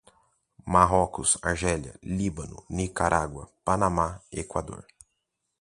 [0.65, 4.87] Marrocos, Argélia, Líbano, Nicarágua, Panamá, Equador